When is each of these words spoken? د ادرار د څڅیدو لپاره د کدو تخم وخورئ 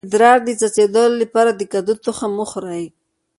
د 0.01 0.03
ادرار 0.11 0.37
د 0.43 0.49
څڅیدو 0.59 1.03
لپاره 1.21 1.51
د 1.53 1.61
کدو 1.73 1.93
تخم 2.05 2.31
وخورئ 2.37 2.83